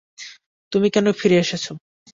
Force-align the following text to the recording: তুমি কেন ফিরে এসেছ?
তুমি 0.71 0.87
কেন 0.89 1.05
ফিরে 1.11 1.37
এসেছ? 1.37 1.65